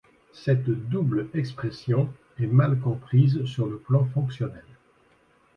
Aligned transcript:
Cette 0.33 0.63
double 0.67 1.29
expression 1.35 2.11
est 2.39 2.47
mal 2.47 2.79
comprise 2.79 3.45
sur 3.45 3.67
le 3.67 3.77
plan 3.77 4.03
fonctionnel. 4.03 4.65